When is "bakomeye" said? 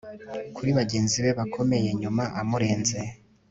1.39-1.89